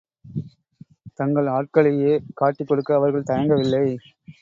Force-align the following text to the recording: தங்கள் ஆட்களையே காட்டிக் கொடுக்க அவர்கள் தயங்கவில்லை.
தங்கள் 1.13 1.47
ஆட்களையே 1.47 2.13
காட்டிக் 2.33 2.67
கொடுக்க 2.67 2.95
அவர்கள் 2.95 3.29
தயங்கவில்லை. 3.31 3.85